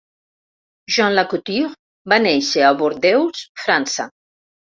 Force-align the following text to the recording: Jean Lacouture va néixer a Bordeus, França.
Jean 0.93 1.13
Lacouture 1.17 1.75
va 2.13 2.19
néixer 2.23 2.65
a 2.69 2.73
Bordeus, 2.81 3.45
França. 3.67 4.09